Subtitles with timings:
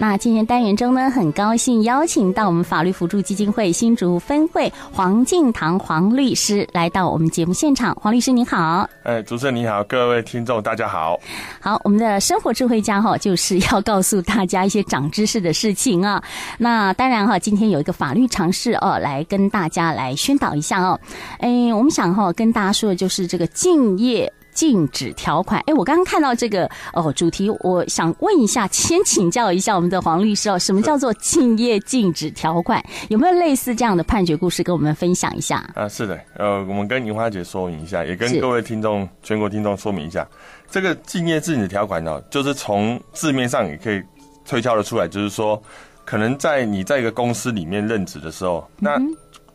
[0.00, 7.92] 那今天单元中呢，很高兴邀请到我们法律辅助基金会新竹分会黄敬堂黄律师来到我们节目现场。
[7.96, 11.18] 黄律师您好，哎，主持人你好，各位听众大家好。
[11.58, 16.22] 好，我们的生活智慧家哈，就是要告诉大家一些长知识的事情啊。
[16.58, 21.00] 那当然哈，今天有一个法律常识哦，来跟大家来宣导一下哦。
[21.40, 24.32] 哎，我们想哈，跟大家说的就是这个敬业。
[24.58, 32.84] 禁止条款，哎，我刚刚看到这个哦主题，我想问一下，先请教一下我们的黄律师哦，什么叫做竞业禁止条款？
[33.08, 35.64] 有没有类似这样的判决故事跟我们分享一下？
[35.76, 40.26] 啊，是的，呃，我们跟银花姐说明一下，也跟各位听众、全国听众说明一下，
[40.68, 44.02] 这个竞业禁止条款呢，就是从字面上也可以
[44.44, 45.62] 推敲的出来，就是说，
[46.04, 49.00] 可能在你在一个公司里面任职的时候，那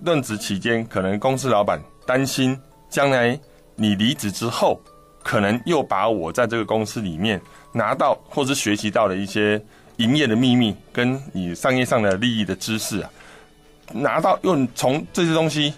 [0.02, 2.58] 任职期间，可能公司老板担心
[2.90, 3.38] 将来
[3.76, 4.80] 你离职之后。
[5.24, 7.42] 可能又把我在这个公司里面
[7.72, 9.60] 拿到或是学习到的一些
[9.98, 13.10] 营业的秘密，跟你商业上的利益的知识啊，
[13.94, 15.74] 拿到又从这些东西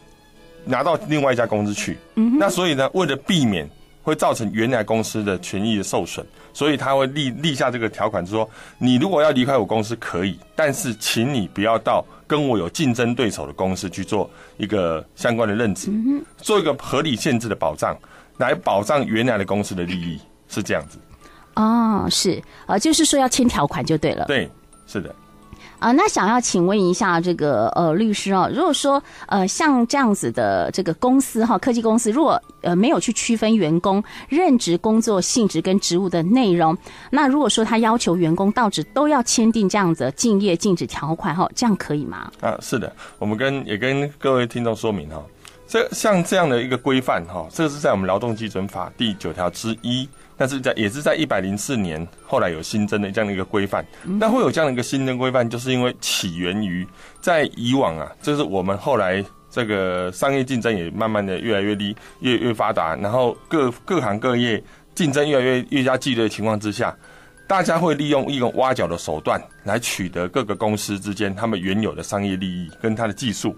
[0.66, 1.98] 拿到另外一家公司去。
[2.16, 3.70] 嗯，那所以呢，为了避免
[4.02, 15.92] 会造成原来公司的权益的受损，所以他会立立下这个条款，就是说你如果要离开我公司可以，但是请你不要到跟我有竞争对手的公司去做一个相关的任职，
[16.38, 17.98] 做一个合理限制的保障。
[18.38, 20.98] 来保障原来的公司的利益，是这样子。
[21.56, 24.26] 哦，是，呃，就是说要签条款就对了。
[24.26, 24.50] 对，
[24.88, 25.14] 是的。
[25.78, 36.76] 啊、呃，那想要请问一下这个呃律师哦，如果说呃像这样子的这个公司哈，科技公司，如果呃没有去区分员工任职工作性质跟职务的内容，
[37.12, 42.32] 那如果说他要求员工到职都要签订这样子的竞业禁止条款哈，这样可以吗？
[42.40, 45.22] 啊，是的，我们跟也跟各位听众说明哈。
[45.68, 53.84] 这像这样的一个规范哈，这个是在我们劳动基准法第九条之一，但是在也是在一百零四年后来有新增的这样的一个规范。
[54.04, 56.88] 那会有这样的一个新增规范，就是因为起源于
[57.20, 66.96] 在以往啊，就是我们后来这个商业竞争也慢慢的越来越利越越发达，然后各各行各业竞争越来越越加激烈的情况之下，
[67.48, 73.58] 大家会利用一种挖角的手段来取得各个公司之间他们原有的商业利益跟他的技术。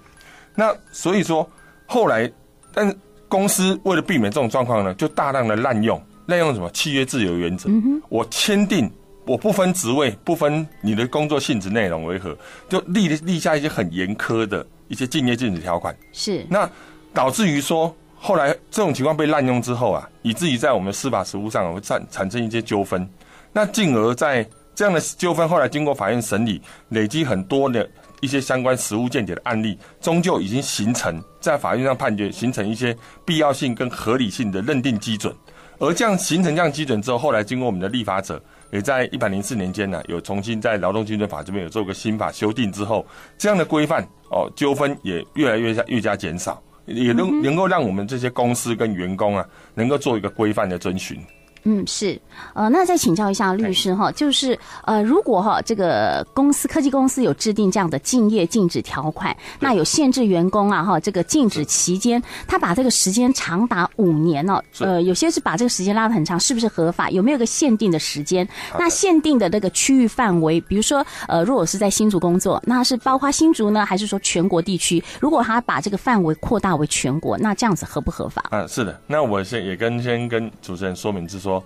[0.56, 1.48] 那所以说。
[1.88, 2.30] 后来，
[2.74, 2.96] 但是
[3.28, 7.70] 公司为了避免这种状况呢，就大量的滥用滥用什么契约自由原则。
[8.10, 8.92] 我签订
[9.26, 12.38] 我不分职位、不分你的工作性质内容为何，
[12.70, 15.96] 就立立下一些很严苛的一些竞业禁止条款。
[16.12, 16.70] 是那
[17.14, 23.10] 导致于说，后来这种情况被滥用之后啊，以至于在我们司法实务上会产产生一些纠纷。
[23.54, 27.90] 那进而在这样的纠纷后来经过法院审理，累积很多的。
[28.22, 32.96] 一些相关实务见解的案例，终究已经形成在法院上判决，形成一些
[33.26, 35.34] 必要性跟合理性的认定基准。
[35.80, 38.42] 而这样形成这样基准之后，后来经过我们的立法者，
[38.72, 43.06] 也在一百零四年间呢，有重新在劳动基准法这边有做个新法修订之后，
[43.38, 51.24] 这样的规范哦，纠纷也越来越加越加减少，也能能够让我们这些公司跟员工啊，能够做一个规范的遵循。
[51.70, 52.18] 嗯，是，
[52.54, 67.10] 呃，那再请教一下律师哈，就是呃，如果哈这个公司科技公司有制定这样的竞业禁止条款，那有限制员工啊哈这个禁止期间，他把这个时间长达五年哦，呃，有些是把这个时间拉得很长，是不是合法？
[67.10, 68.48] 有没有个限定的时间？
[68.80, 75.04] 那限定的那个区域范围，比如说呃，如果是在新竹工作，那是包括新竹呢，还是说全国地区？
[75.20, 78.42] 如果他把这个范围扩大为全国，那这样子合不合法？
[78.52, 81.57] 啊，是的，那我先也跟先跟主持人说明，是说。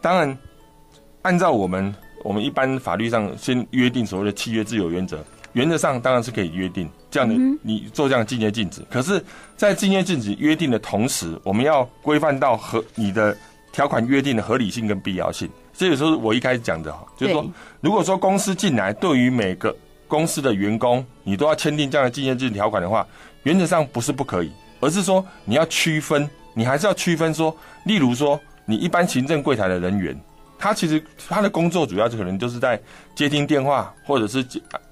[0.00, 0.38] 当然，
[1.22, 1.94] 按照我们
[2.24, 5.22] 我们一般法律上先约定所谓的契约自由原则，
[5.52, 8.82] 原则上当然是可以约定这样的，你做这样的竞业禁止。
[8.90, 9.22] 可是，
[9.56, 13.36] 在竞业禁止约定的同时，我们要规范到合你的
[13.72, 15.48] 条款约定的合理性跟必要性。
[15.74, 17.44] 这也是我一开始讲的哈，就是说，
[17.80, 19.74] 如果说公司进来对于每个
[20.08, 23.06] 公司的员工，你都要签订这样的竞业禁止条款的话，
[23.42, 24.50] 原则上不是不可以，
[24.80, 28.40] 而是说你要区分，你还是要区分说，例如说。
[28.70, 30.16] 你一般行政柜台的人员，
[30.56, 32.80] 他其实他的工作主要就可能就是在
[33.16, 34.46] 接听电话，或者是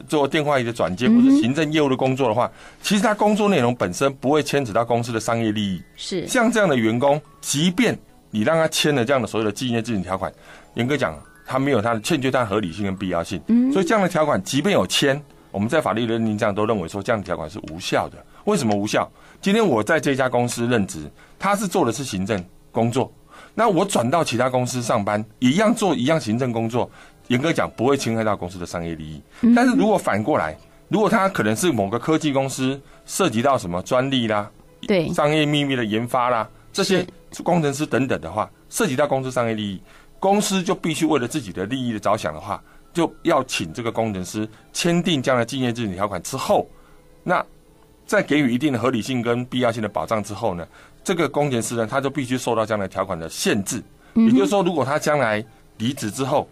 [0.09, 2.51] 做电话仪的转接，或者行政业务的工作的话，
[2.83, 5.81] 其实他工作内容本身不会牵扯到公司的商业利益。
[5.95, 7.97] 是像这样的员工，即便
[8.33, 10.33] 你让他签了这样的所有的竞业禁止条款，
[10.75, 11.17] 严格讲，
[11.47, 13.41] 他没有他的欠缺他的合理性跟必要性。
[13.47, 15.23] 嗯，所以这样的条款，即便有签，
[15.53, 18.17] 我们在法律认定上都认为说这样的条款是无效的。
[18.45, 19.09] 为什么无效？
[19.41, 21.09] 今天我在这家公司任职，
[21.39, 23.13] 他是做的是行政工作。
[23.59, 26.89] 那我转到其他公司上班，一样做一样行政工作，
[27.27, 29.21] 严格讲不会侵害到公司的商业利益。
[29.53, 30.57] 但是如果反过来，
[30.87, 34.49] 如果他可能是某个科技公司涉及到什么专利啦，
[34.87, 37.05] 对，商业秘密的研发啦，这些
[37.43, 39.83] 工程师等等的话，涉及到公司商业利益，
[40.21, 42.63] 公司就必须为了自己的利益的着想的话，
[42.93, 46.65] 就要请这个工程师签订这样的竞业禁止条款之后，
[47.25, 47.45] 那
[48.07, 50.65] 在给予一定的合理性跟必要性的保障之后呢，
[51.03, 53.83] 这个工程师呢，他就必须受到这样的条款的限制。
[54.15, 55.45] 也就是说，如果他将来
[55.77, 56.49] 离职之后，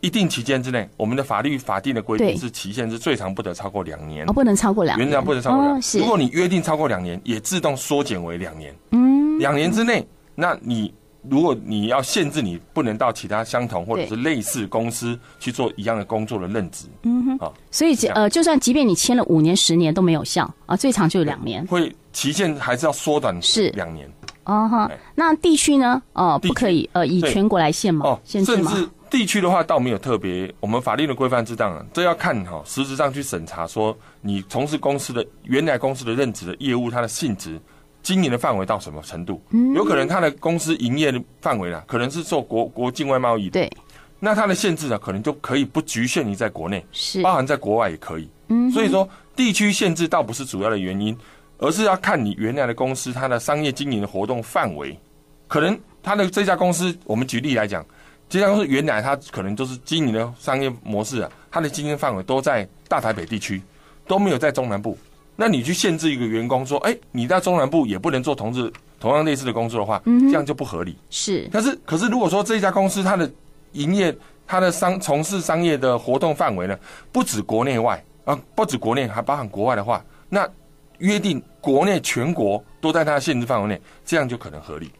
[0.00, 6.02] 一定期间之内，我们的法律法定的规定是期限是最长不得超过两年，哦，不能超过两年，原来不能超过两年。
[6.02, 8.74] 如果你约定超过两年，也自动缩减为两年。
[8.90, 10.92] 嗯，两年之内，那你
[11.30, 24.10] 如果你要限制你不能到其他相同或者是类似公司去做一样的工作的任职，嗯哼，啊，所以呃，就算即便你签了五年、十年都没有效啊，最长就两年，会期限还是要缩短是两年。
[24.44, 26.00] 哦哈，那地区呢？
[26.12, 28.06] 哦，不可以，呃，以全国来限吗？
[28.06, 28.70] 哦，限制吗？
[28.70, 37.60] 甚至地区的话，倒没有特别，我们法律的规范之当，这要看哈，实质上去审查，说你从事公司的原来公司的任职的业务，它的性质、
[38.06, 39.42] 经营的范围到什么程度？
[39.50, 43.58] 嗯，有可能他的公司营业的范围呢，可能是做国国境外贸易的。
[43.58, 43.72] 对，
[44.20, 48.28] 那它的限制呢，可能就可以不局限于在国内，是包含在国外也可以。
[48.46, 51.18] 嗯，所以说地区限制倒不是主要的原因，
[51.58, 54.96] 而是要看你原来的公司它的商业经营的活动范围。
[55.48, 57.84] 可能他的这家公司，我们举例来讲，
[58.28, 63.60] 这家公司原来它可能就是经营的商业模式啊，它的经营范围都在大台北地区，
[64.06, 64.96] 都没有在中南部。
[65.36, 70.96] 那你去限制一个员工说，哎，你在中南部也不能做同志同样类似的工作的话，嗯这样就不合理。
[71.10, 71.48] 是。
[71.52, 73.30] 但是，可是如果说这家公司它的
[73.72, 74.16] 营业、
[74.46, 76.78] 它的商从事商业的活动范围呢，
[77.12, 80.48] 不止国内外啊，不止国内，还包含国外的话，那
[80.98, 84.90] 约定国内全国都在它的限制范围内，这样就可能合理。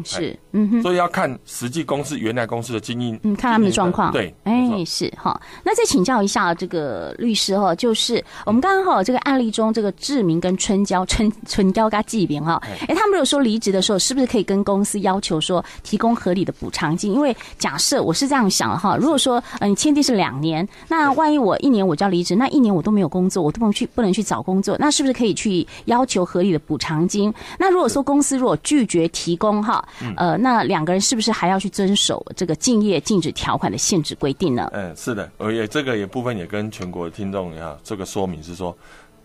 [0.00, 5.40] 嗯，是，嗯哼，所以要看实际公司原来公司的经营，嗯，看他们的状况，对，哎，是哈。
[5.62, 17.12] 那再请教一下这个律师哈，就是我们刚刚哈这个案例中，这个志明跟春娇春春娇跟纪明哈，哎，他们有说离职的时候，是不是可以跟公司要求说提供合理的补偿金？
[17.12, 27.32] 因为假设我是这样想的哈，如果说嗯签订是两年，那万一我一年我就要离职，那一年我都没有工作，我都不能去不能去找工作，那是不是可以去要求合理的补偿金？
[27.58, 29.84] 那如果说公司如果拒绝提供哈？
[30.16, 34.68] 呃，那两个人是不是还要去遵守这个竞业禁止条款的限制规定呢？
[34.72, 38.76] 嗯，是的，而也这个也部分也跟全国的听众哈，这个说明是说，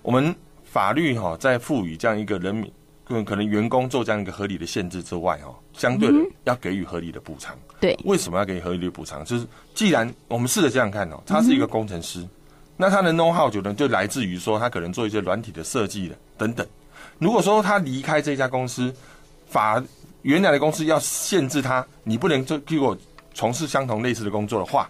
[0.02, 0.34] 我们
[0.64, 2.72] 法律哈在赋予这样一个人民，
[3.24, 7.56] 可能员工做这样一个合理的限制之外哈，相对的要给予合理的补偿。
[7.80, 9.24] 对，为什么要给予合理的补偿？
[9.24, 12.26] 就是既然我们试着这样看哦，他是一个工程师，
[12.78, 16.66] 那他的 know how 就能就来自于说他可能做一些软体的设计的等等。
[17.20, 18.94] 如果说他离开这家公司，
[19.48, 19.82] 法
[20.25, 22.98] 原来的公司要限制他，你不能就给我
[23.36, 24.89] 从事相同类似的工作的话，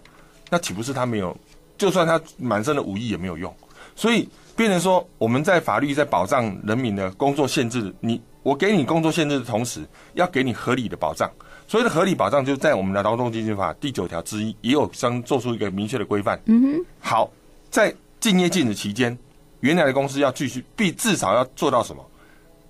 [0.49, 1.37] 那岂不是他没有？
[1.77, 3.53] 就算他满身的武艺也没有用。
[3.97, 11.29] 所以变成说，我们在法律在保障人民的工作限制，你我给你工作限制的同时，要给你合理的保障。
[11.67, 16.39] 所谓的合理保障，就在我们的劳动基金法第九条之一也有相做出一个明确的规范。
[16.45, 16.85] 嗯哼。
[17.01, 17.29] 好，
[17.69, 19.17] 在禁业禁止期间，
[19.59, 22.01] 原来的公司要继续必至少要做到什么？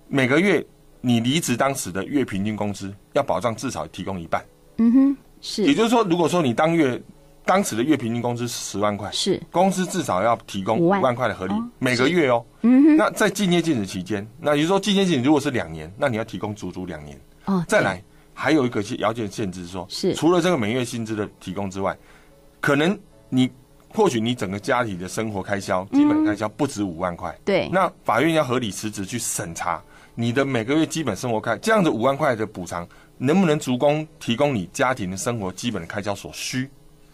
[0.08, 0.66] 每个月。
[1.06, 4.44] 你离职当时的月平均工资要保障至少提供一半。
[4.78, 5.62] 嗯哼，是。
[5.62, 7.00] 也就是说，如果说你当月
[7.44, 12.44] 当时的月平均工资是十万块，是公司至少要提供五万块的合理每个月哦。
[12.62, 12.96] 嗯哼。
[12.96, 17.16] 那在竞业禁止期间，那也就是说竞业禁止如果是两年，那你要提供足足两年。
[17.44, 17.64] 哦。
[17.68, 18.02] 再来，
[18.34, 21.96] 还有一个条件限制是说，是除了这个每月薪资的提供之外，
[22.60, 22.98] 可能
[23.28, 23.48] 你
[23.90, 27.32] 或许你整个家庭的生活开销、基本开销不止五万块。
[27.44, 27.68] 对。
[27.72, 29.80] 那法院要合理辞职去审查。
[30.18, 36.68] 你的每个月基本生活开，这样子五万块的补偿，能不能足供提供你家庭的生活基本的开销所需？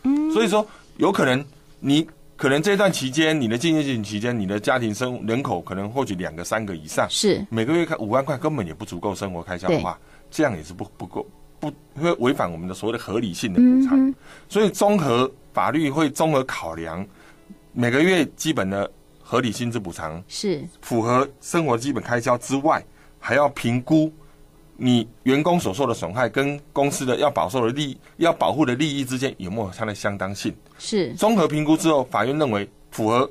[0.04, 0.64] 嗯，所以说
[0.98, 1.44] 有可能
[1.80, 2.06] 你
[2.36, 9.98] 可能这段期间，你的竞业性期间，你的家庭生人口可能或许两个三个以上，是每个月开五万块根本也不足够生活开销的话，
[10.30, 11.26] 这样也是不不够
[11.58, 13.98] 不会违反我们的所谓的合理性的补偿。
[14.08, 14.14] 嗯、
[14.48, 17.04] 所以综合法律会综合考量
[17.72, 18.90] 每个月基本的
[19.32, 22.84] 合理薪资补偿是符合生活基本开销之外。
[23.18, 24.12] 还要评估
[24.76, 30.54] 你员工所受的损害跟公司的要保受的利益、要保护的利益之间有没有它的相当性？
[30.78, 33.30] 是综合评估之后，法院认为符合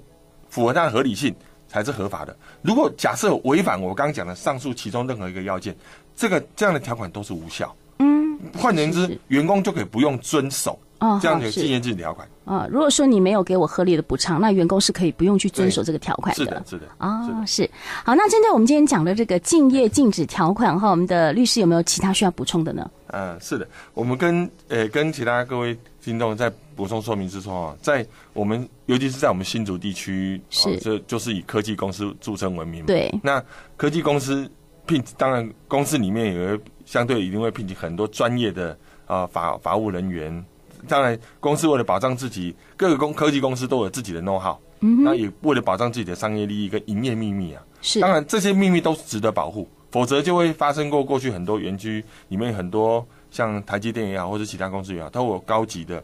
[0.50, 1.36] 符合它的合理性
[1.68, 2.36] 才是合法的。
[2.64, 5.76] 如果假设违反我刚刚讲的上述其中任何一个要件，
[6.16, 7.76] 这个这样的条款都是无效。
[8.00, 10.80] 嗯，换言之，员工就可以不用遵守。
[11.02, 16.46] 哦，这样的竞业禁止条款啊，如果说你没有给我合理的补偿，那员工是可以不用去遵守这个条款的。
[16.46, 16.86] 是的，是的。
[17.00, 17.68] 啊、哦，是。
[18.06, 22.88] 好，那针对我们今天讲的这个竞业禁止条款哈，我们的律师有没有其他需要补充的呢？
[23.08, 32.86] 嗯，是的，我们跟呃跟其他各位听众在补充说明之中啊，在我们尤其是在我们新竹地区，是就就是以科技公司著称闻名。
[32.86, 33.12] 对。
[33.24, 33.44] 那
[33.76, 34.48] 科技公司
[34.86, 38.78] 聘，当然公司里面有相对一定会聘请很多专业的
[39.08, 40.46] 啊法法务人员。
[40.88, 56.04] 当然公司为了保障自己，各个公科技公司都有自己的 know how，嗯，那也为了保障自己的商业利益跟营业秘密啊，是，当然这些秘密都是值得保护，否则就会发生过过去很多园区里面很多像台积电也好，或者其他公司也好，都有高级的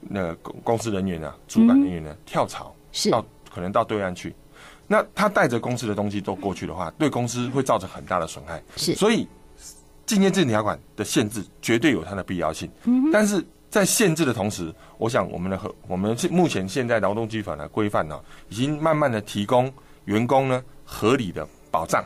[0.00, 4.34] 那个公公司人员啊，主管人员呢、嗯、跳槽，是到可能到对岸去。
[4.86, 8.62] 那他带着公司的东西都过去的话，对公司会造成很大的损害。
[8.76, 9.26] 是，所以
[10.04, 12.70] 竞业禁止条款的限制绝对有它的必要性。
[12.84, 13.42] 嗯，但是
[13.74, 19.68] 在限制的同时，我想我们的和我们目前现在劳动基本法的规范呢，已经慢慢的提供
[20.04, 22.04] 员工呢合理的保障。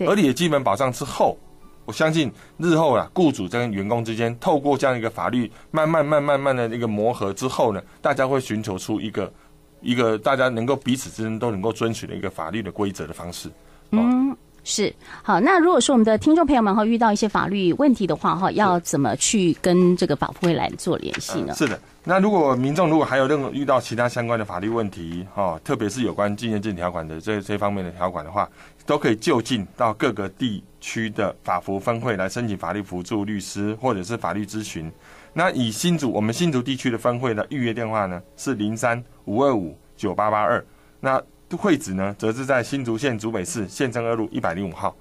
[0.00, 1.38] 合理的基本保障之后，
[1.86, 9.32] 我相信日后啊，雇主跟员工之间透过这样一个法律慢慢、慢、慢慢的一个磨合之后呢，大家会寻求出一个。
[9.80, 13.48] 一个大家能够彼此之间都能够遵循的一个法律的规则的方式。
[13.90, 14.92] 嗯，是
[15.22, 15.38] 好。
[15.38, 21.54] 那如果说我们的听众朋友们哈遇到一些法律问题的话哈，要怎么去跟这个法服会来做联系呢？
[21.54, 21.78] 是的。
[22.02, 28.48] 那如果民众如果还有任何遇到其他相关的法律问题哈，特别是有关禁止条款的这这方面的条款的话，
[28.84, 34.90] 都可以就近到各个地区的法服分会来申请法律辅助律师或者是法律咨询。
[35.32, 40.64] 那以新竹我们新竹地区的分会的预约电话呢是零三五二五九八八二，
[41.00, 41.20] 那
[41.54, 44.96] 会址呢则是在新竹县竹北市县政二路一百零五号。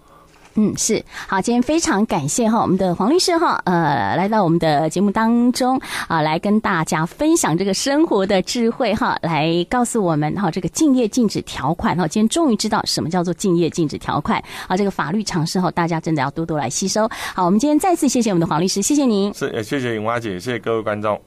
[0.57, 17.05] 嗯，是好，今天非常感谢哈，我们的黄律师哈，呃，来到我们的节目当中啊，来跟大家分享这个生活的智慧哈，来告诉我们哈，这个竞业禁止条款哈，今天终于知道什么叫做竞业禁止条款啊，这个法律常识哈，大家真的要多多来吸收。
[17.33, 19.33] 好，我们今天再次谢谢我们的黄律师，谢谢您。
[19.33, 21.19] 是，也谢谢颖华姐，谢谢各位观众。